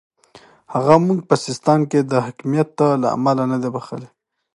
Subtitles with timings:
[0.73, 4.09] هغه موږ په سیستان کې د حکمیت له امله نه دی بخښلی.